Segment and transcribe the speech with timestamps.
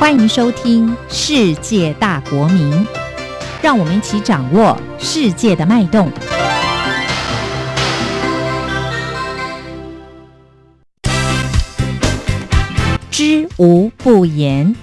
[0.00, 2.72] 欢迎收听《世界大国民》，
[3.60, 6.10] 让我们一起掌握世界的脉动。
[13.10, 14.74] 知无不言。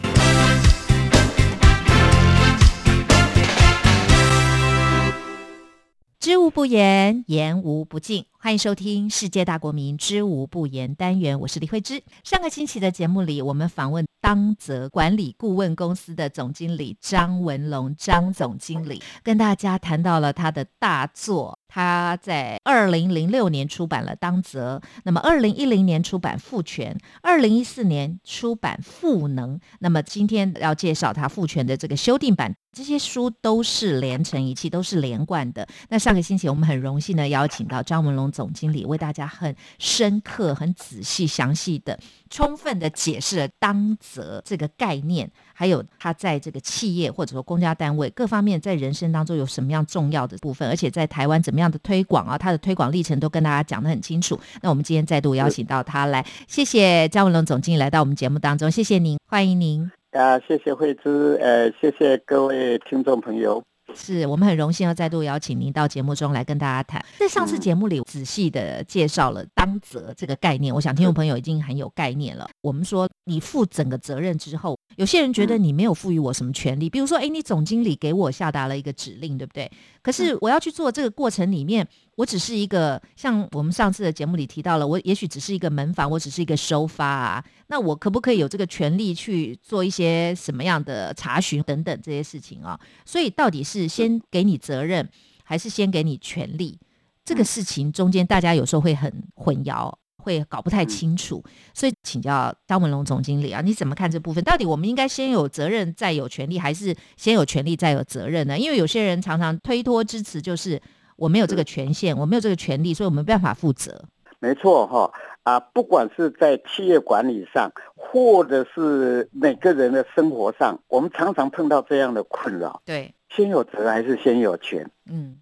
[6.19, 8.25] 知无不言，言无不尽。
[8.47, 12.01] 欢迎收听《世界大国民知无不言》单元，我是李慧芝。
[12.23, 21.59] 上个星期的节目里，我们访问当泽管理顾问公司的总经理张文龙张总经理，跟大家谈到了他的大作。
[21.69, 32.55] 他在二零零六年出版了《当泽》，那么二零一零年出版《赋权》，二零一四年出版《赋能》，那么今天要介绍他《赋权》的这个修订版。
[32.71, 35.67] 这些书都是连成一气，都是连贯的。
[35.89, 41.97] 那上个星期我们很荣幸的邀请到张文龙总经理，为大家很深刻、很仔细、详细的、
[42.29, 54.39] 充分的解释了“当责”这个概念，还有他在这个企业或者说公家单位各方面在人生当中有什么样重要的部分，而且在台湾怎么样的推广啊，他的推广历程都跟大家讲得很清楚。
[54.61, 59.91] 那我们今天再度邀请到他来，谢谢张文龙总经理来到我们节目当中，谢谢您，欢迎您。
[60.11, 63.63] 啊，谢谢慧芝，呃，谢谢各位听众朋友。
[63.95, 67.03] 是我们很荣幸要再度邀请您到节目中来跟大家谈。
[67.17, 72.47] 在上次节目里仔细的介绍了当责这个概念，我想听众朋友已经很有概念了。
[72.61, 79.71] 我们说你负整个责任之后，有些人觉得你没有赋予我什么权利，比如说，哎，你总经理给我下达了一个指令，对不对？
[80.01, 87.45] 可是我要去做这个过程里面，我只是一个像我们上次的节目里提到了，我也许只是一个门房，我只是一个收发啊。
[87.67, 92.79] 那我可不可以有这个权利去做一些什么样的查询等等这些事情啊？
[93.05, 95.07] 所以到底是先给你责任，
[95.43, 96.79] 还是先给你权利？
[97.23, 101.43] 这个事情中间大家有时候会很混淆，会搞不太清楚。
[101.73, 104.43] 所以请教张文龙总经理啊，你怎么看这部分？
[104.43, 108.57] 到底我们应该先有责任再有权利，还是先有权利再有责任呢？
[108.57, 110.81] 因为有些人常常推脱支持，就是
[111.15, 114.05] 我没有这个权限，我没有这个权利，所以我没办法负责。
[114.39, 122.79] 没错哈啊，不管是在企业管理上，或者是每个人的生活上，我们常常碰到这样的困扰。
[122.85, 124.87] 对，先有责还是先有权？
[125.09, 125.37] 嗯，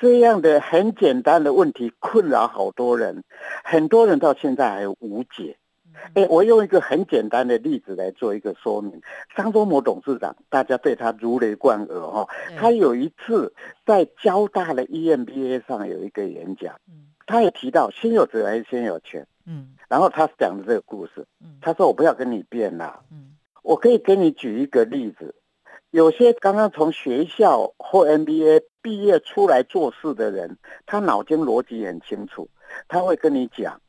[0.00, 3.24] 这样的很简单的问题困扰好多人，
[3.64, 5.56] 很多人到现在还无解。
[6.14, 9.00] 哎，我用一个很简单的例子来做一个说明。
[9.36, 12.28] 张忠谋董事长，大家对他如雷贯耳哈。
[12.58, 13.54] 他有一次
[13.86, 16.74] 在交大的 EMBA 上有一个演讲。
[17.26, 25.34] 他也提到先有责还是先有权，嗯，然后他讲的这个故事，嗯，他说我不要跟你辩了，嗯，我可以给你举一个例子，
[25.90, 32.46] 有些刚刚从学校或 MBA 毕业出来做事的人，他脑筋逻辑很清楚，
[32.86, 33.80] 他会跟你讲，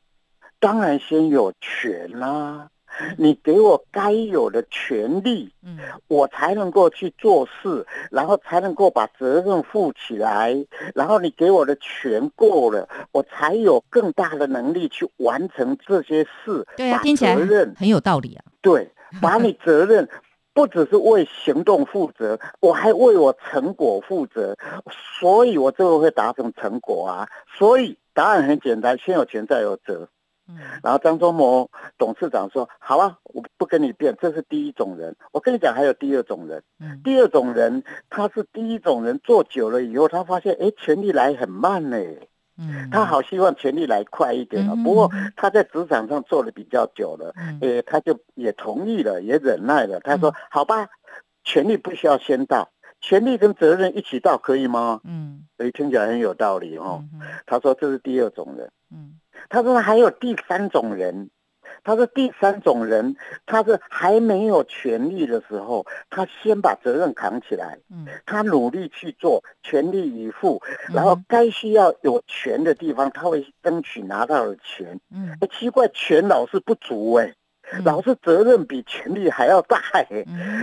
[0.58, 2.70] 当然先有权啦。
[3.18, 5.76] 你给我该有的权利，嗯，
[6.08, 10.56] 我才能够去做事，然后才能够把责任负起来，
[10.94, 16.66] 然后你给我的权够了，我才有更大的能力去完成这些事。
[16.74, 17.36] 对啊，听起来
[17.76, 18.44] 很有道理啊。
[18.62, 18.90] 对，
[19.20, 20.08] 把你责任
[20.56, 24.56] 不只是为行动负责，我还为我成果负责，
[25.20, 27.28] 所以我最后会达成成果啊。
[27.58, 30.08] 所以答案很简单，先有权再有责。
[30.82, 35.14] 然后张忠谋董事长说：“好啊，我不跟你辩，这是第一种人。
[35.32, 36.62] 我跟你讲，还有第二种人。
[37.04, 41.98] 第二种人，他是第一种人做久了以后，他发现，哎，权力来很慢呢。
[42.58, 44.74] 嗯，他好希望权力来快一点啊。
[44.84, 50.00] 不过他在职场上做的比较久了，呃，他就也同意了，也忍耐了。
[50.00, 50.88] 他说：好吧，
[51.44, 55.00] 权力不需要先到，权力跟责任一起到，可以吗？
[55.04, 57.04] 嗯，所以听起来很有道理哦。
[57.46, 58.70] 他说这是第二种人。
[58.90, 61.30] 嗯。”他说还有第三种人，
[61.86, 63.14] 他说第三种人，
[63.46, 70.60] 他是还没有权利的时候，他先把责任扛起来，嗯，他努力去做，全力以赴，
[70.92, 77.32] 然后该需要有权的地方，他会争取拿到了权，嗯，奇怪，权老是不足哎。
[77.84, 79.80] 老是责任比权力还要大，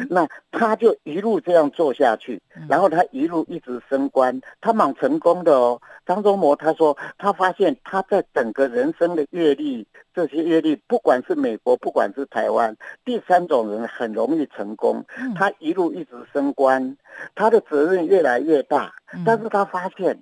[0.10, 5.82] 那他就一路这样做下去，然后他一路一直升官，他蛮成功的哦。
[6.06, 15.06] 张忠谋他说，他发现他在整个人生的阅历，这些阅历，不管是美国，不管是台湾，第三种人很容易成功。
[15.36, 16.98] 他一路一直升官，
[17.36, 18.94] 他的责任越来越大，
[19.26, 20.20] 但是他发现。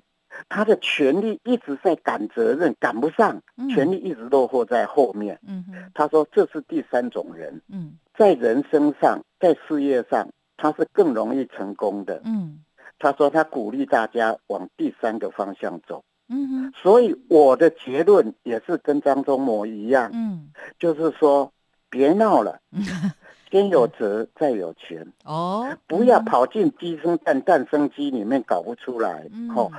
[0.49, 5.39] 他的权力一直在赶责任，赶不上，权力一直落后在后面。
[5.47, 7.61] 嗯他说这是第三种人。
[7.69, 12.21] 嗯，在人生上，在事业上，他是更容易成功的。
[12.25, 12.63] 嗯，
[12.99, 16.03] 他说他鼓励大家往第三个方向走。
[16.29, 20.09] 嗯所以我的结论也是跟张忠谋一样。
[20.13, 20.49] 嗯，
[20.79, 21.51] 就是说
[21.89, 22.59] 别闹了。
[23.51, 29.27] 先有责再有权，哦，不要嗯跑进鸡生蛋，蛋生鸡里面搞不出来。
[29.29, 29.69] 嗯哦，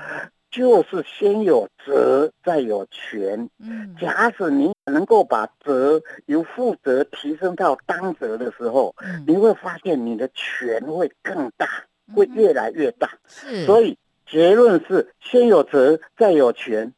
[0.53, 3.49] 就是先有责再有权。
[3.59, 11.67] 嗯假使你能够把责由负责提升到当责的时候，嗯你会发现你的权会更大，
[12.15, 13.09] 会嗯越来越大。
[13.27, 13.97] 是，所以
[14.27, 16.93] 结论是先有责再有权。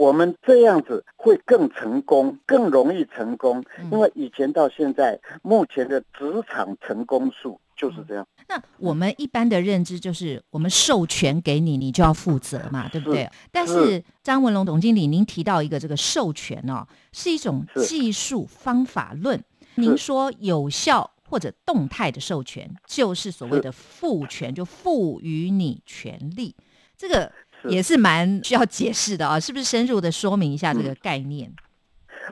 [0.00, 8.26] 我们这样子会更成功，更容易成功，嗯因为以前到现在，目前的职场成功数就是这样。
[8.48, 13.28] 那我们一般的认知就是，我们授权给你，你就要负责嘛，对不对？
[13.52, 19.38] 但是张文龙总经理，您提到一个这个授权哦，是一种技术方法论。
[19.74, 26.56] 您说有效或者动态的授权，就是所谓的赋权，就赋予你权利。
[26.96, 27.32] 这个是
[27.64, 31.52] 也是蛮需要解释的啊，是不是深入的说明一下这个概念？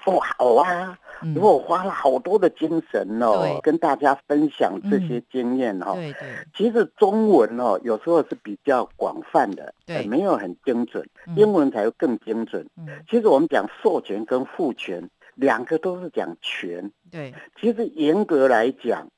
[0.07, 1.35] 哦，好啊，嗯。
[1.35, 5.95] 因为我花了好多的精神哦对，跟大家分享这些经验哦。
[5.95, 9.97] 对对，其实中文哦，有时候是比较广泛的，对。
[9.97, 11.37] 呃没有很精准，嗯。
[11.37, 12.67] 英文才会更精准。
[12.77, 16.91] 嗯，其实我们讲授权跟赋权，两个都是讲权。
[17.11, 19.09] 对，其实严格来讲，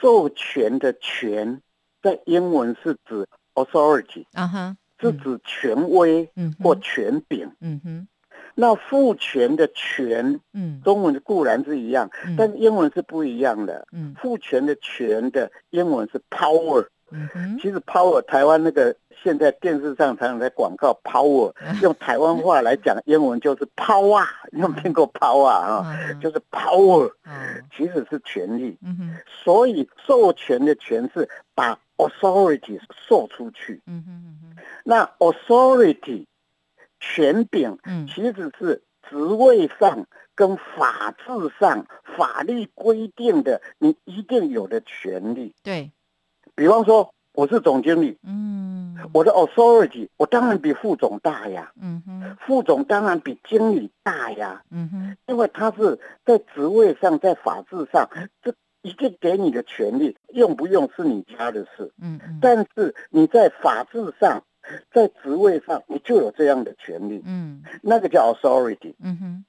[0.00, 1.60] 授权的权
[2.02, 7.50] 在英文是指 authority，啊哈，是指权威嗯或权柄。
[7.60, 8.08] 嗯哼，
[8.54, 13.86] 那赋权的权，嗯中文固然是一样，嗯但是英文是不一样的。
[13.92, 21.52] 嗯赋权的权的英文是 power，嗯哼，其实 power 台湾那个现在电视上常常在广告 power，
[21.82, 25.84] 用台湾话来讲，英文就是 power，你有没有听过 power 啊？
[26.10, 27.12] 嗯就是 power，哦，
[27.76, 28.76] 其实是权力。
[28.82, 33.80] 嗯哼，所以授权的权是把 authority 授出去。
[33.86, 36.26] 嗯哼嗯哼，那 authority
[36.98, 38.06] 权柄嗯。
[38.06, 41.24] 其实是职位上跟法制
[41.58, 41.86] 上
[42.16, 45.54] 法律规定的你一定有的权利。
[45.62, 45.90] 对，
[46.54, 48.78] 比方说，我是总经理，嗯。
[49.14, 52.36] 我的 authority 我当然比副总大呀，嗯哼。
[52.46, 55.16] 副总当然比经理大呀，嗯哼。
[55.26, 58.08] 因为他是在职位上，在法制上，
[58.42, 61.92] 这一个给你的权利，用不用是你家的事。
[62.00, 64.44] 嗯嗯，但是你在法制上，
[64.92, 67.62] 在职位上，你就有这样的权利，嗯。
[67.82, 68.94] 那个叫 authority。
[69.00, 69.44] 嗯哼。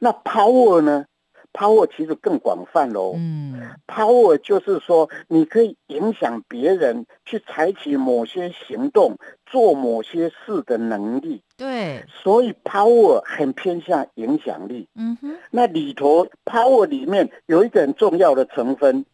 [0.00, 1.06] 那 power 呢
[1.52, 3.14] ？power 其实更广泛喽。
[3.16, 9.16] 嗯 power 就是说，你可以影响别人去采取某些行动、
[9.46, 11.42] 做某些事的能力。
[11.56, 14.88] 对，所以 power 很偏向影响力。
[14.94, 19.04] 嗯哼那里头 power 里面有一个很重要的成分，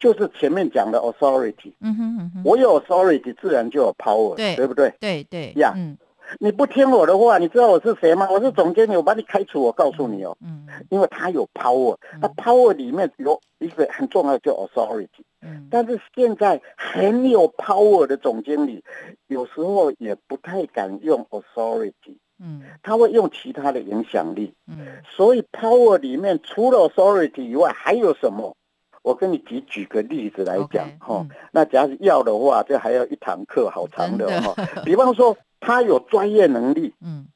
[0.00, 1.72] 就是前面讲的 authority。
[1.80, 4.92] 嗯哼嗯哼，我有 authority，自然就有 power，对对不对？
[4.98, 5.96] 对对呀嗯
[6.38, 8.28] 你不听我的话，你知道我是谁吗？
[8.30, 10.66] 我是总经理，我把你开除，我告诉你哦，嗯。
[10.90, 12.20] 因为他有 power，嗯。
[12.20, 15.08] 那 power 里面有一个很重要的叫 authority。
[15.42, 15.68] 嗯。
[15.70, 18.82] 但是现在很有 power 的总经理，
[19.26, 22.62] 有时候也不太敢用 authority，嗯。
[22.82, 24.54] 他会用其他的影响力。
[24.66, 24.86] 嗯。
[25.08, 28.56] 所以 power 里面除了 authority 以外，还有什么？
[29.02, 31.30] 我跟你举举个例子来讲哈、嗯。
[31.52, 34.26] 那假如要的话，这还要一堂课，好长的。
[34.40, 34.52] 哈、
[34.84, 37.28] 比方说，他有专业能力，嗯。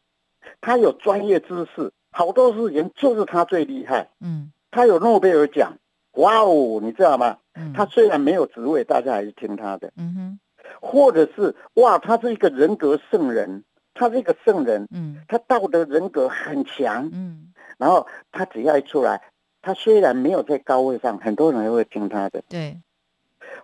[0.61, 4.09] 他有专业知识，好多事情就是他最厉害。
[4.21, 4.53] 嗯。
[4.71, 5.79] 他有诺贝尔奖，
[6.12, 7.39] 哇哦，你知道吗？
[7.55, 9.93] 嗯，他虽然没有职位，大家还是听他的。
[9.97, 10.41] 嗯哼。
[10.81, 15.17] 或者是哇，他是一个人格圣人，他是一个圣人，嗯。
[15.29, 17.53] 他道德人格很强，嗯。
[17.79, 19.23] 然后他只要一出来，
[19.62, 22.79] 他虽然没有在高位上，很多人还会听他的，对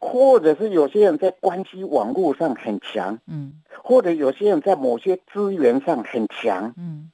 [0.00, 3.62] 或者是有些人在关系网络上很强，嗯。
[3.82, 7.10] 或者有些人在某些资源上很强，嗯。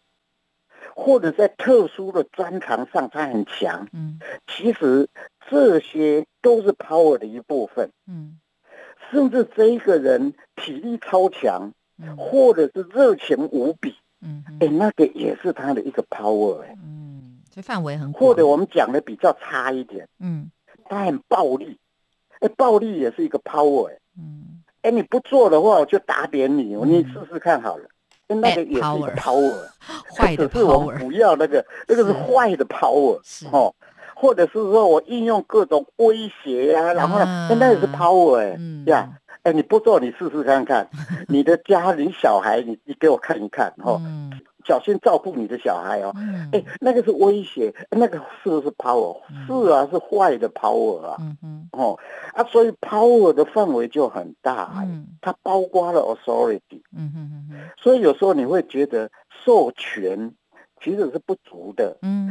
[0.95, 3.89] 或者在特殊的专长上他很强。
[3.93, 4.19] 嗯。
[4.47, 5.09] 其实
[5.49, 8.39] 这些都是 power 的一部分，嗯。
[9.11, 12.17] 甚至这一个人体力超强，嗯。
[12.17, 14.45] 或者是热情无比，嗯。
[14.47, 16.77] 哼哎，那个也是他的一个 power 哎。
[16.83, 20.51] 嗯，这范围很广，或者我们讲的比较差一点，嗯。
[20.85, 21.79] 他很暴力，
[22.43, 23.99] 哎，暴力也是一个 power 哎。
[24.19, 24.63] 嗯。
[24.83, 26.89] 哎，你不做的话，我就打扁你，嗯。
[26.89, 27.85] 你试试看好了。
[28.29, 29.53] 哎那个也是一个 power
[30.17, 32.13] 坏的 只是我不要那个，那个是是。
[32.15, 33.47] 坏的 power 是。
[33.53, 33.75] 哦，
[34.15, 38.85] 或者是说我运用各种威胁呀、然后呢，那也是 power 哎、嗯。
[38.87, 39.11] 呀，
[39.43, 40.89] 哎，你不做，你试试看看，
[41.29, 44.33] 你的家你小孩，你你给我看一看哦，嗯
[44.65, 46.13] 小心照顾你的小孩哦。
[46.17, 51.17] 嗯哎，那个是威胁，那个是不是 power？、嗯是啊，是坏的 power 啊。
[51.21, 51.99] 嗯嗯哦
[52.35, 59.11] 啊，所以 power 的范围就很大、哎嗯它包括了 authority，嗯嗯嗯哼所以有时候你会觉得
[59.45, 60.35] 授权
[60.83, 61.97] 其实是不足的。
[62.03, 62.31] 嗯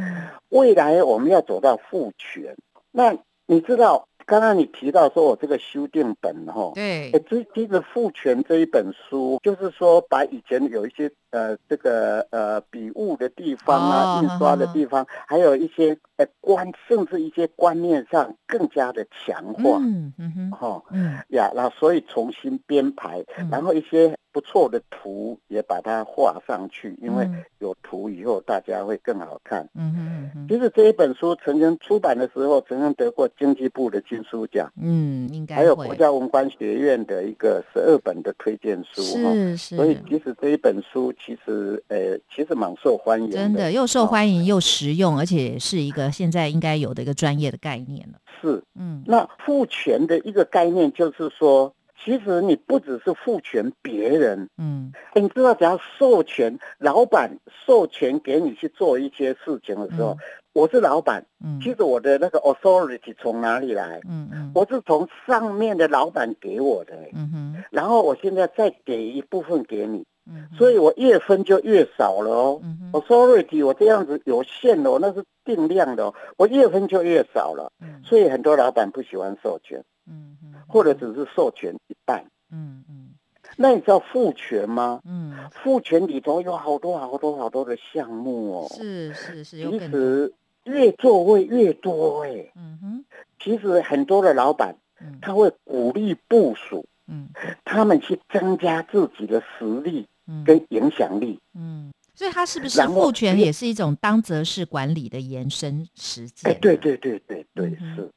[0.50, 2.54] 未来我们要走到赋权，
[2.90, 21.18] 那你知道，刚刚你提到说我这个修订本哈，对哎，，这其实《父权》这一本书，就是说把以前有一些呃这个呃笔误的地方啊，哦印刷的地方，还有一些呃观，甚至一些观念上更加的强化，嗯嗯哼，哈、嗯。
[21.28, 23.48] 呀，那所以重新编排，嗯。
[23.50, 29.68] 然后一些不错的图也把它画上去，因为嗯有图以后大家会更好看。
[29.74, 39.32] 嗯嗯嗯，其实这一本书曾经出版的时候，曾经得过经济部的金书奖，嗯，应该还有国家文官学院的一个十二本的推荐书哈。
[39.32, 48.18] 是是，所以其实这一本书其实呃其实蛮受欢迎的，真的又受哦欢迎又实用，而且是一个现在应该有的一个专业的概念了。
[48.40, 48.62] 是。
[48.74, 49.02] 嗯。
[49.06, 54.92] 那赋权的一个概念就是说，其实你不只是赋权别人，嗯。
[55.14, 60.18] 诶你知道，只要授权老板授权给你去做一些事情的时候，嗯。
[60.54, 61.60] 我是老板，嗯。
[61.62, 64.00] 其实我的那个 authority 从哪里来？
[64.08, 64.50] 嗯嗯。
[64.54, 67.64] 我是从上面的老板给我的、嗯哼。
[67.70, 72.60] 然后我现在再给一部分给你，嗯，所以我越分就越少了哦。
[72.62, 77.72] 嗯哼 authority 我这样子有限的哦，那是定量的哦，我越分就越少了。
[77.80, 82.24] 嗯所以很多老板不喜欢授权，嗯嗯，或者只是授权一半。
[82.50, 83.10] 嗯嗯
[83.56, 85.00] 那你知道赋权吗？
[85.04, 88.68] 嗯赋权里头有好多好多好多的项目哦。
[88.70, 90.32] 是是是其实
[90.64, 92.52] 越做会越多哎。
[92.54, 93.04] 嗯哼
[93.40, 97.28] 其实很多的老板嗯他会鼓励部署嗯
[97.64, 100.06] 他们去增加自己的实力嗯
[100.44, 101.38] 跟影响力。
[101.54, 106.58] 嗯，所以它是不是赋权也是一种当责式管理的延伸实践哎，啊？
[106.60, 108.10] 对对对对对是。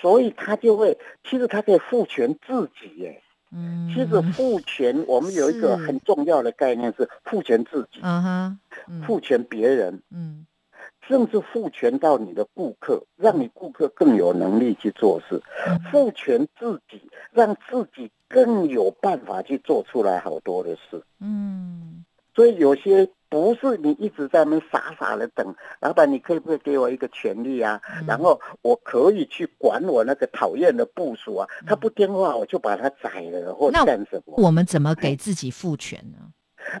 [0.00, 3.22] 所以他就会，其实他可以赋权自己耶。
[3.52, 8.58] 嗯，其实赋权，我们有一个很重要的概念是赋权自己，嗯哼
[8.88, 10.44] 嗯赋权别人，嗯
[11.08, 15.40] 甚至赋权到你的顾客，让你顾客更有能力去做事。
[15.68, 21.02] 嗯赋权自己，让自己更有办法去做出来好多的事。
[21.20, 27.80] 嗯所以有些不是你一直在那傻傻的等，老板，你可以不可以给我一个权利啊？
[28.00, 34.34] 嗯然后我可以去管我那个讨厌的部署啊，他不听话我就把他宰了或干什么？
[34.36, 36.18] 我们怎么给自己赋权呢？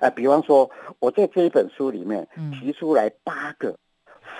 [0.00, 0.68] 啊，比方说，
[0.98, 3.76] 我在这一本书里面嗯提出来八个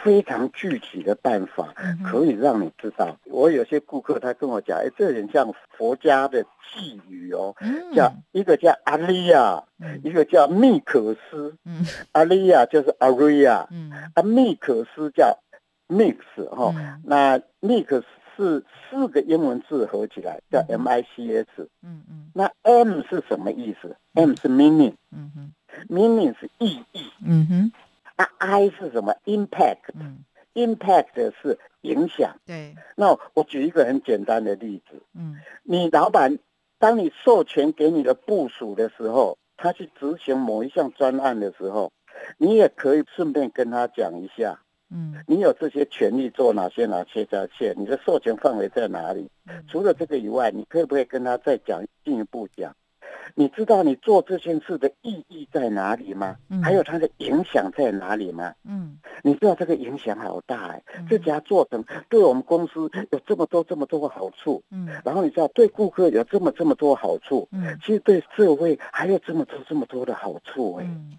[0.04, 1.72] 非常具体的办法，
[2.04, 3.16] 可以让你知道。
[3.24, 7.56] 我有些顾客他跟我讲，哎，这很像佛家的寄语哦，
[7.94, 9.98] 叫嗯一个叫阿利亚，嗯。
[10.04, 11.56] 一个叫密可斯。
[11.64, 11.86] 嗯。
[12.12, 13.90] 阿利亚就是 Aria，嗯。
[14.12, 15.38] 啊，密可斯叫
[15.88, 16.18] mix
[16.50, 17.00] 哈、嗯。
[17.04, 18.02] 那 mix
[18.36, 20.76] 是四个英文字合起来叫嗯。
[20.76, 21.70] M I C S。
[21.82, 22.30] 嗯嗯。
[22.34, 26.34] 那 M 是什么意思？M 是 meaning，meaning 嗯哼。
[26.38, 27.10] 是意义。
[27.24, 27.72] 嗯哼
[28.16, 32.36] 啊，I 是什么？impact，impact 嗯是影响。
[32.46, 36.38] 对那我举一个很简单的例子，嗯你老板
[36.78, 41.92] 当你授权给你的部署的时候，他去执行某一项专案的时候，
[42.38, 49.28] 你也可以顺便跟他讲一下，嗯你有这些权利做哪些哪些哪些，你的授权范围在哪里？
[49.46, 52.74] 嗯除了这个以外，你可不可以跟他再讲进一步讲？
[53.34, 56.36] 你知道你做这件事的意义在哪里吗？
[56.48, 58.54] 嗯还有它的影响在哪里吗？
[58.64, 71.18] 嗯你知道这个影响好大哎、嗯这家做成对我们公司有这么多这么多的好处，嗯然后你知道对顾客有这么这么多好处，嗯其实对社会还有这么多这么多的好处哎、嗯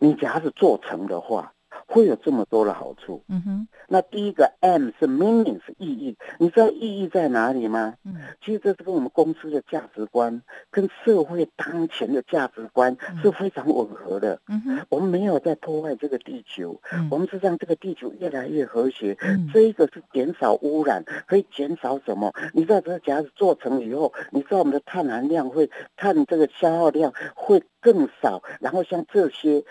[0.00, 1.52] 你假使做成的话，
[1.88, 3.24] 会有这么多的好处。
[3.28, 7.94] 嗯哼那第一个 M 是 meaning 是意义，你知道意义在哪里吗？
[8.04, 8.14] 嗯
[8.44, 14.38] 其实这是跟我们公司的价值观、跟社会当前的价值观是非常吻合的。
[14.48, 19.16] 嗯哼我们没有在破坏这个地球，嗯我们是让这个地球越来越和谐。
[19.22, 22.32] 嗯这一个是减少污染，可以减少什么？
[22.52, 28.42] 你知道这个假如做成以后，你知道我们的碳含量会碳这个消耗量会更少。
[28.60, 29.64] 然后像这些，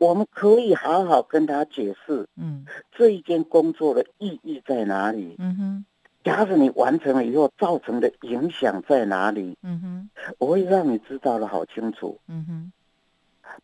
[0.00, 5.36] 我们可以好好跟他解释嗯这一件工作的意义在哪里。
[5.38, 5.84] 嗯哼
[6.24, 9.58] 假使你完成了以后，造成的影响在哪里？
[9.62, 12.18] 嗯哼我会让你知道的好清楚。
[12.28, 12.72] 嗯哼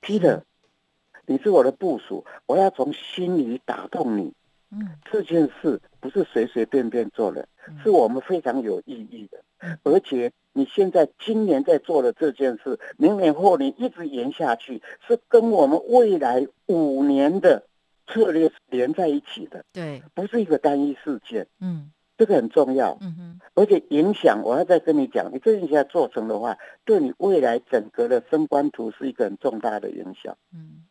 [0.02, 0.42] Peter，
[1.24, 4.34] 你是我的部署，我要从心里打动你。
[4.70, 9.78] 嗯这件事不是随随便便做的，嗯是我们非常有意义的嗯。
[9.84, 17.64] 而且你现在今年在做的这件事，明年后年一直延下去，是跟我们未来五年的
[18.06, 21.46] 策略连在一起的，对不是一个单一事件。
[21.60, 30.86] 嗯这个很重要，嗯哼而且影响，我要再跟你讲，你这一下做成的话，对你未来整个的升官图是一个很重大的影响，嗯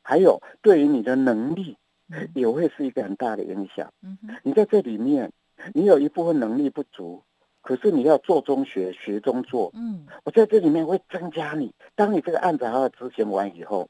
[0.00, 1.76] 还有对于你的能力
[2.08, 3.92] 嗯也会是一个很大的影响。
[4.02, 5.30] 嗯哼你在这里面，
[5.74, 7.22] 你有一部分能力不足，
[7.66, 9.72] 可是你要做中学，学中做。
[9.74, 10.06] 嗯。
[10.24, 13.88] 我在这里面会增加你，当你这个案子还要执行完以后，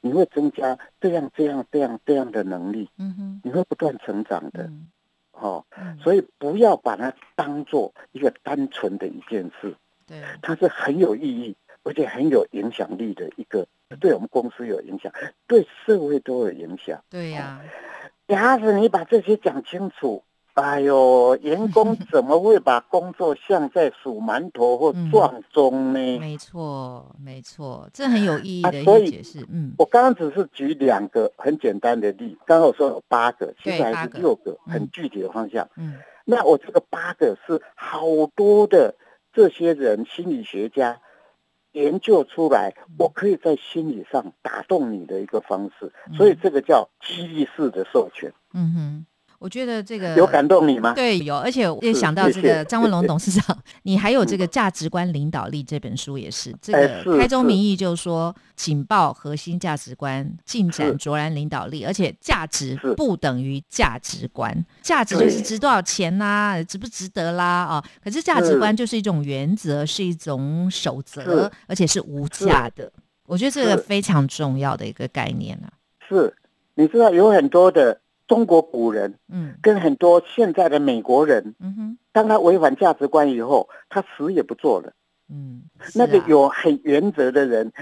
[0.00, 3.40] 你会增加这样这样这样这样的能力，嗯哼。
[3.44, 4.62] 你会不断成长的。
[4.62, 4.86] 嗯。
[5.32, 13.66] 哦，嗯，所以不要把它当做一个单纯的一件事，对，它是很有意义，而且很有影响力的一个，
[14.00, 15.12] 对我们公司有影响，
[15.46, 17.04] 对社会都有影响。
[17.10, 17.60] 对呀，
[18.26, 20.24] 假使你把这些讲清楚，
[20.56, 26.18] 哎呦，员工怎么会把工作像在数馒头或嗯撞钟呢？
[26.18, 29.46] 没错没错，这很有意义的解释。
[29.50, 35.68] 嗯我刚刚只是举两个很简单的例，刚刚我说有八个，其实还是六个嗯很具体的方向。
[35.76, 38.00] 嗯那我这个八个是好
[38.34, 38.94] 多的
[39.34, 41.00] 这些人心理学家
[41.72, 49.06] 研究出来，嗯我可以在心理上打动你的一个方式，嗯所以这个叫激励式的授权，嗯哼，
[49.46, 50.92] 我觉得这个有感动你吗？
[50.92, 72.90] 对，有，而且我也想到这个张文龙董事长， 你还有这个价值观领导力这本书也是，这哎个开宗明义就是说警报核心价值观，进展卓然领导力，而且价值不等于价值观，价值就是值多少钱呐、值不值得啦啊，可是价值观就是一种原则，是一种守则，而且是无价的。
[73.26, 75.70] 我觉得这个非常重要的一个概念啊，
[76.08, 76.34] 是，
[76.74, 84.92] 你知道有很多的中国古人嗯跟很多现在的美国人，嗯哼当他违反价值观以后，他死也不做了。
[85.28, 85.62] 嗯，
[85.94, 87.72] 那个有很原则的人，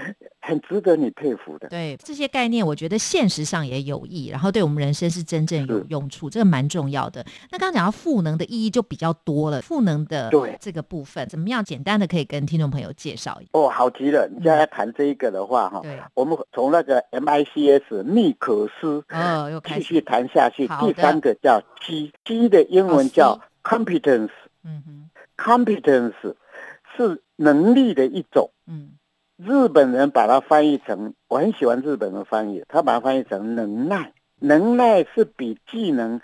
[0.41, 1.67] 很值得你佩服的。
[1.69, 7.23] 对这些概念，我觉得现实上也有益，然后对我们人生是真正有用处，这个蛮重要的。
[7.51, 11.63] 那刚刚讲到赋能的意义就比较多了，赋能的对这个部分怎么样？
[11.63, 13.49] 简单的可以跟听众朋友介绍一下。
[13.53, 14.27] 哦，好极了！
[14.27, 20.67] 你现在要谈这一个的话，哈、对，我们从那个 MICS 密可斯哦，又继续谈下去。
[20.67, 24.29] 第三个叫 G，G 的英文叫 competence，competence、
[24.63, 26.35] 嗯哼，competence
[26.95, 28.51] 是能力的一种。
[28.67, 28.91] 嗯
[29.37, 34.13] 日本人把它翻译成，我很喜欢日本人翻译，他把它翻译成能耐。
[34.39, 36.21] 能耐是比技能、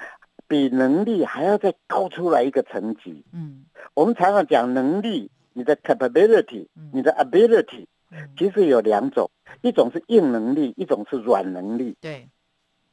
[0.47, 3.25] 比能力还要再高出来一个层级。
[3.33, 9.29] 嗯我们常常讲能力，你的 capability，嗯你的 ability，嗯，其实有两种，
[9.61, 11.97] 一种是硬能力，一种是软能力。
[11.99, 12.29] 对，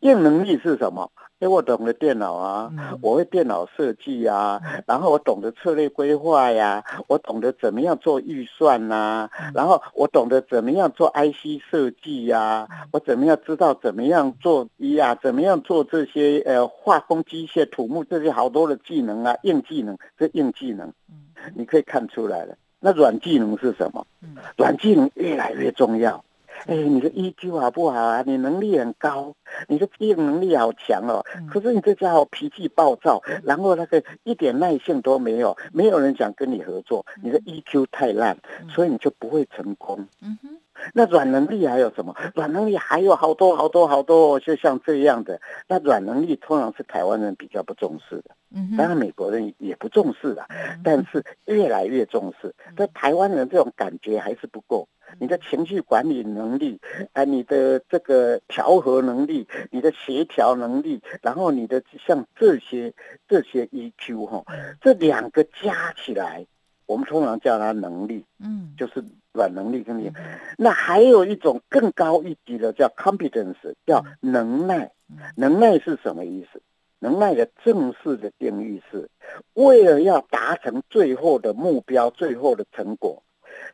[0.01, 1.11] 硬能力是什么？
[1.41, 22.57] 因为我懂得电脑啊，嗯我会电脑设计啊，然后我懂得策略规划呀，我懂得怎么样做预算呐、嗯然后我懂得怎么样做 IC 设计呀、嗯我怎么样知道怎么样做一啊，怎么样做这些呃化工、机械、土木这些好多的技能啊，硬技能，这硬技能嗯你可以看出来了。
[22.81, 24.05] 那软技能是什么？
[24.23, 26.25] 嗯软技能越来越重要。
[26.67, 28.23] 哎，你的 EQ 好不好啊？
[28.27, 29.35] 你能力很高，
[29.69, 31.25] 你的适应能力好强哦。
[31.37, 37.05] 嗯可是你这家伙脾气暴躁，然后那个一点耐性都没有，没有人想跟你合作。
[37.23, 40.07] 你的 EQ 太烂，嗯所以你就不会成功。
[40.21, 40.49] 嗯哼，
[40.95, 42.15] 那软能力还有什么？
[42.35, 45.41] 软能力还有好多好多好多哦，就像这样的。
[45.69, 48.35] 那软能力通常是台湾人比较不重视的，
[48.77, 50.47] 当然美国人也不重视啦。
[50.51, 52.55] 嗯但是越来越重视。
[52.77, 54.89] 但台湾人这种感觉还是不够。
[55.19, 56.81] 你的情绪管理能力，
[57.13, 62.93] 啊，你的这个调和能力，你的协调能力，然后你的像这些
[63.27, 64.45] 这些 EQ 哈，
[64.81, 66.47] 这两个加起来，
[66.87, 70.39] 我们通常叫它能力，嗯，就是软能力跟力嗯。
[70.57, 74.85] 那还有一种更高一级的叫 competence，叫能耐。
[75.11, 76.61] 嗯能耐是什么意思？
[76.99, 79.09] 能耐的正式的定义是，
[79.55, 83.23] 为了要达成最后的目标、最后的成果，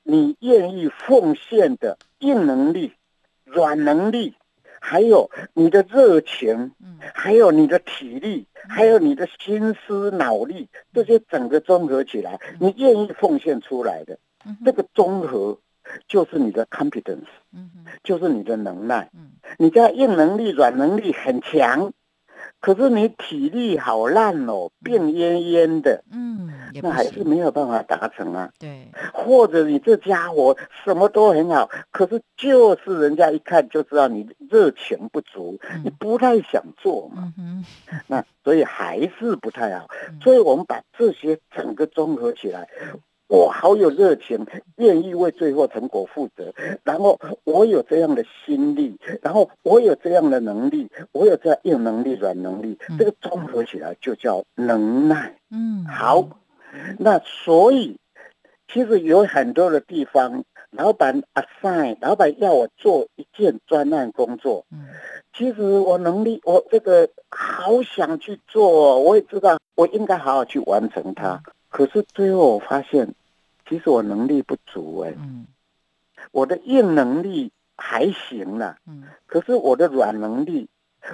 [0.03, 2.93] 你愿意奉献的硬能力、
[3.45, 4.35] 软能力，
[4.81, 6.99] 还有你的热情，嗯。
[7.13, 14.19] 还有你的体力，还有你的心思、脑力，这些整个综合起来，你愿意奉献出来的
[14.65, 15.59] 这个综合，
[16.09, 17.27] 就是你的 competence，
[18.03, 19.11] 就是你的能耐。
[19.15, 19.33] 嗯。
[19.59, 21.93] 你家硬能力、软能力很强，
[22.65, 26.51] 可是你体力好烂哦，病恹恹的，嗯，
[26.83, 28.51] 那还是行，没有办法达成啊。
[28.59, 37.35] 对，或者你这家伙什么都很好，可是就是人家一看就知道你热情不足，你嗯不太想做嘛。
[37.37, 37.63] 嗯，
[38.07, 39.87] 那所以还是不太好。
[40.09, 42.67] 嗯所以我们把这些整个综合起来，
[43.29, 55.37] 我好有热情，愿意为最后成果负责，然后我有这样的心力，然后我有这样的能力，我有这样硬能力、软能力嗯，这个综合起来就叫能耐。
[55.51, 56.29] 嗯，好，
[56.99, 57.97] 那所以
[58.73, 64.87] 其实有很多的地方，老板 assign，老板要我做一件专案工作，嗯
[65.37, 71.43] 其实我能力，我这个好想去做，我也知道我应该好好去完成它。
[71.75, 73.17] 可是最后我发现，
[73.69, 75.45] 其实我能力不足哎，嗯。
[76.31, 79.03] 我的硬能力还行啦，嗯。
[79.27, 80.69] 可是我的软能力、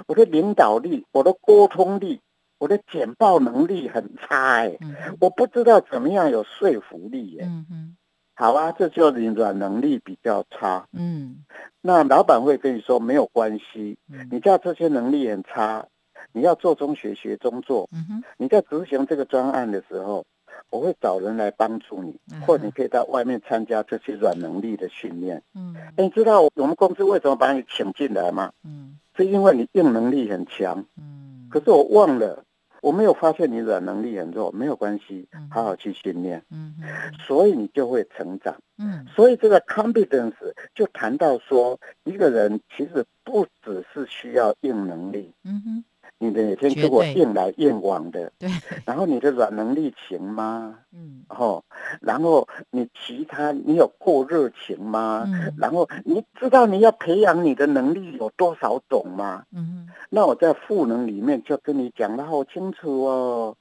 [0.05, 2.21] 我的领导力、我的沟通力、
[2.59, 5.17] 我的简报能力很差哎，嗯。
[5.19, 7.47] 我不知道怎么样有说服力哎。
[7.47, 7.97] 嗯嗯。
[8.35, 10.87] 好啊，这就是你软能力比较差。
[10.93, 11.43] 嗯。
[11.81, 14.29] 那老板会跟你说没有关系，嗯。
[14.31, 15.87] 你知道这些能力很差，
[16.33, 17.89] 你要做中学学中做。
[17.91, 18.23] 嗯哼。
[18.37, 20.23] 你在执行这个专案的时候，
[20.71, 25.43] 我会找人来帮助你嗯，或者你可以到外面参加这些软能力的训练。
[25.53, 28.51] 嗯哎，你知道我们公司为什么把你请进来吗？
[28.65, 30.85] 嗯是因为你硬能力很强。
[30.97, 32.45] 嗯，可是我忘了，
[32.81, 38.55] 我没有发现你软能力很弱，没有关系嗯，好好去训练，嗯嗯所以你就会成长。
[38.77, 45.83] 嗯所以这个 competence 就谈到说，一个人其实不只是需要硬能力，嗯哼，
[46.21, 48.47] 你每天跟我硬来硬往的，对，
[48.85, 50.77] 然后你的软能力行吗？
[50.93, 51.23] 嗯。
[51.29, 51.63] 哦，
[51.99, 55.23] 然后你其他你有过热情吗？
[55.25, 55.51] 嗯。
[55.57, 59.45] 然后你知道你要培养你的能力有多少种吗？
[59.51, 59.87] 嗯。
[60.11, 63.57] 那我在赋能里面就跟你讲的好清楚哦，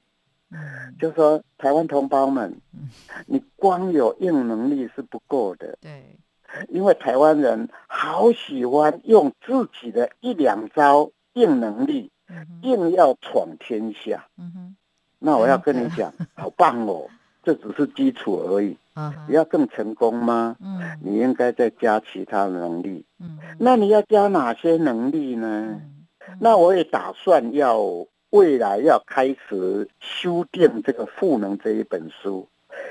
[0.51, 0.95] 嗯。
[0.99, 2.91] 就说台湾同胞们嗯，
[3.27, 6.19] 你光有硬能力是不够的，对，
[6.69, 12.11] 因为台湾人好喜欢用自己的一两招硬能力，
[12.63, 14.27] 硬要闯天下。
[14.39, 14.77] 嗯哼
[15.19, 17.07] 那我要跟你讲， 好棒哦，
[17.43, 18.77] 这只是基础而已。
[19.29, 20.57] 你要更成功吗？
[20.61, 23.05] 嗯你应该再加其他能力。
[23.19, 25.81] 嗯那你要加哪些能力呢？
[25.81, 26.07] 嗯
[26.39, 27.81] 那我也打算要
[28.31, 32.47] 未来要开始修订这个《赋能》这一本书，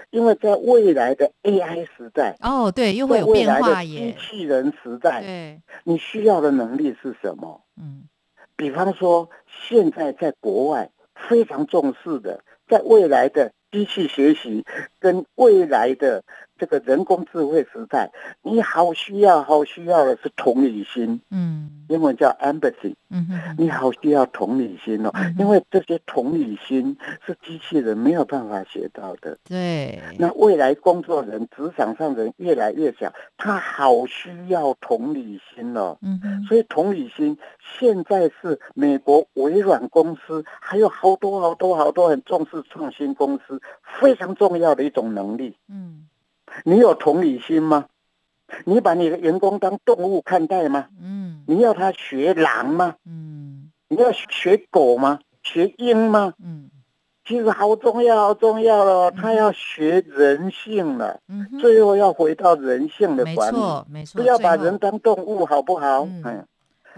[0.09, 7.61] 因为在未来的 AI 时代，哦对，又会在有变化耶机，器人时代，对，你需要的能力是什么？
[7.77, 8.03] 嗯
[8.59, 14.65] 比方说，现在在国外非常重视的，在未来的机器学习
[14.99, 16.25] 跟未来的
[16.59, 22.93] 这个人工智慧时代，你好需要、好需要的是同理心，嗯英文叫 empathy。
[23.11, 26.95] 嗯哼你好需要同理心哦嗯，因为这些同理心
[27.25, 29.35] 是机器人没有办法学到的。
[29.43, 35.97] 对，那未来工作人、职场上人越来越小，他好需要同理心哦。
[36.03, 37.35] 嗯哼所以同理心
[37.79, 43.59] 现在是美国微软公司，还有好多好多好多很重视创新公司
[43.99, 45.57] 非常重要的一种能力。
[45.67, 45.88] 嗯
[46.65, 47.85] 你有同理心吗？
[48.65, 50.87] 你把你的员工当动物看待吗？
[51.01, 52.95] 嗯你要他学狼吗？
[53.05, 55.19] 嗯你要学狗吗？
[55.43, 56.33] 学鹰吗？
[56.43, 56.69] 嗯
[57.25, 59.11] 其实好重要，好重要了。
[59.11, 66.05] 他要学人性了，嗯，最后要回到人性的管理，错没错，不要把人当动物，好不好？
[66.05, 66.47] 嗯嗯，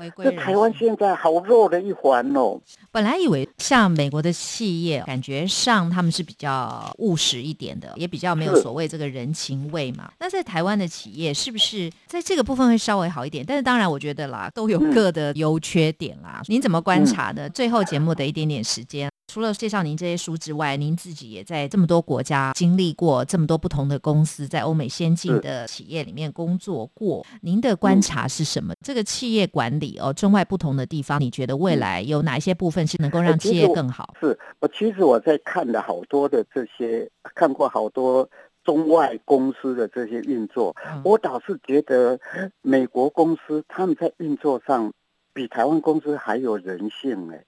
[0.02, 2.60] 回归这台湾性现在好弱的一环哦。
[2.92, 10.12] 本来以为像美国的企业，感觉上他们是比较务实一点的，也比较没有所谓这个人情味嘛。
[10.20, 13.46] 那在台湾的企业是不是在这个部分会稍微好一点？
[13.46, 16.42] 但是当然，我觉得啦，都有嗯各的优缺点啦。
[16.48, 17.48] 您怎么观察的？
[17.50, 19.10] 最后节目的一点点时间。
[19.32, 27.26] 除了介绍您这些书之外，您自己也在这么多国家经历过这么多不同的公司，在欧美先进的企业里面工作过。
[27.40, 28.74] 您的观察是什么？
[28.84, 34.14] 这个企业管理哦，中外不同的地方，你觉得未来有哪一些部分是能够让企业更好？
[34.20, 38.30] 是我其实我在看了好多的这些，看过好多
[38.66, 42.20] 中外公司的这些运作，嗯我倒是觉得
[42.62, 44.92] 美国公司他们在运作上
[45.34, 47.46] 比台湾公司还有人性哎，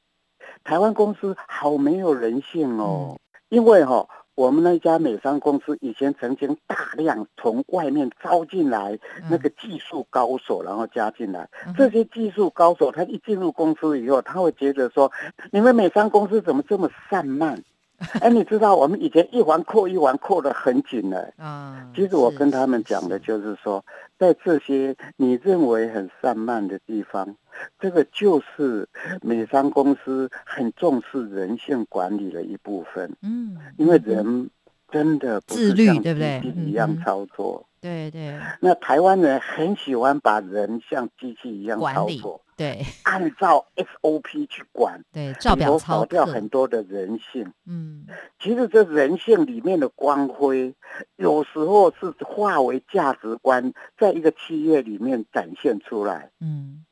[0.63, 8.97] 台湾公司好没有人性哦，因为哈、我们那家美商公司以前曾经大量从外面招进来
[9.29, 11.49] 那个技术高手，然后加进来。
[11.67, 15.11] 嗯这些技术高手，他一进入公司以后，他会觉得说，
[15.51, 17.63] 你们美商公司怎么这么散漫？
[18.21, 21.33] 哎，你知道我们以前一环扣一环扣得很紧的。
[21.37, 23.83] 啊，其实我跟他们讲的就是说，
[24.17, 27.35] 在这些你认为很散漫的地方，
[27.79, 28.87] 这个就是
[29.21, 34.49] 美商公司很重视人性管理的一部分，嗯，因为嗯人
[34.91, 36.39] 真的不自律是像对不对？
[36.41, 37.65] 机器一样操作。
[37.83, 47.51] 对对那台湾人很喜欢把人像机器一样管理操作，对按照 SOP 去管，对，照表操少掉，很多的人性。
[47.67, 48.05] 嗯
[48.39, 50.73] 其实这人性里面的光辉，
[51.17, 56.29] 有时候是化为价值观，在一个企业里面展现出来。
[56.39, 56.85] 嗯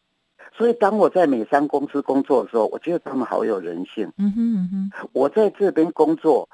[0.54, 4.12] 所以，当我在美商公司工作的时候，我觉得他们好有人性。
[4.18, 6.50] 嗯哼嗯哼，我在这边工作，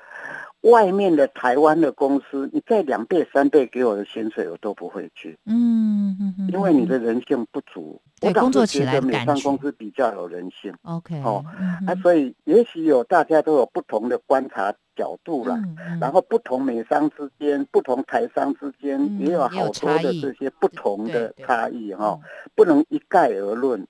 [0.62, 5.38] 外面的台湾的公司，你再两倍三倍给我的薪水，我都不会去。
[5.46, 8.02] 嗯嗯嗯，因为你的人性不足。
[8.22, 10.74] 我，工作起来美商公司比较有人性。
[10.82, 11.46] OK，哦，
[11.86, 15.56] 啊，所以也许有大家都有不同的观察角度了，
[16.02, 22.20] 然后不同美商之间、不同台商之间也有好多的这些不同的差异哈，
[22.56, 23.88] 不能一概而论。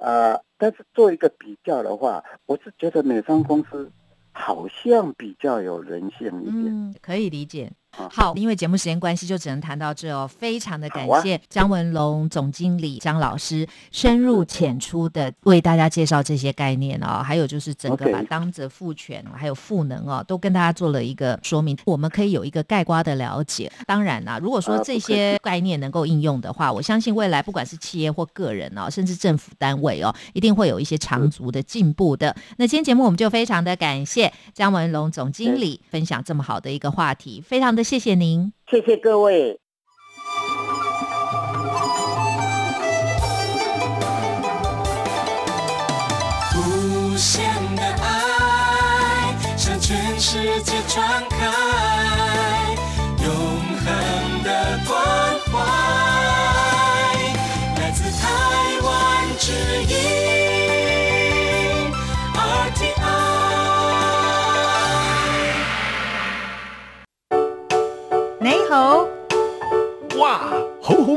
[0.00, 3.90] 呃，但是做一个比较的话，我是觉得美商公司
[4.38, 7.72] 好像比较有人性一点，可以理解。
[7.90, 10.28] 好，因为节目时间关系，就只能谈到这哦。
[10.28, 23.70] 非常的感谢张文龙总经理张老师深入浅出的为大家介绍这些概念哦，还有就是整个把当责赋权还有赋能哦，都跟大家做了一个说明，我们可以有一个概括的了解。
[23.86, 32.34] 当然啦，如果说这些概念能够应用的话，我相信未来不管是企业或个人哦，甚至政府单位哦，一定会有一些长足的进步的。
[32.58, 37.84] 那今天节目我们就非常的感谢张文龙总经理分享这么好的一个话题，非常的。
[37.84, 39.60] 谢谢您，谢谢各位。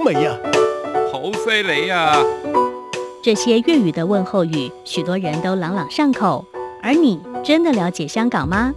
[0.02, 0.36] 好好味呀，
[1.12, 2.12] 好犀利呀！
[3.22, 6.44] 这些粤语的问候语，许多人都朗朗上口。
[6.82, 8.74] 而你真的了解香港吗？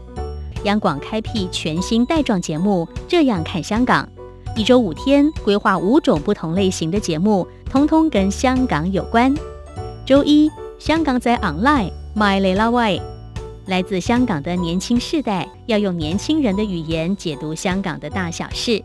[0.65, 4.07] 央广开辟全新带状节目，这样看香港。
[4.55, 9.35] 一周五天，规划五种不同类型的节目，通通跟香港有关。
[10.05, 13.01] 周一，香港在 online，My l a Way。
[13.65, 18.85] 来自香港的年轻世代要用年轻人的语言解读香港的大小事。